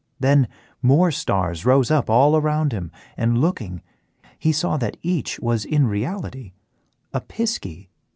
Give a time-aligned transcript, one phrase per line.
[0.19, 0.47] Then
[0.81, 3.83] more stars rose up all around him, and, looking,
[4.39, 6.53] he saw that each was in reality
[7.13, 7.87] a pisky.